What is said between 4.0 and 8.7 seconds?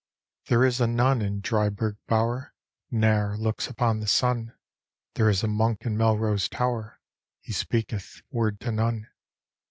sun, There is a monk in Melrose tower, He speaketh word